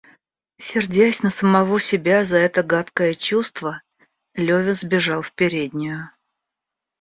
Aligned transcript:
Сердясь 0.57 1.21
на 1.21 1.29
самого 1.29 1.79
себя 1.79 2.23
за 2.23 2.39
это 2.39 2.63
гадкое 2.63 3.13
чувство, 3.13 3.83
Левин 4.33 4.73
сбежал 4.73 5.21
в 5.21 5.31
переднюю. 5.33 6.09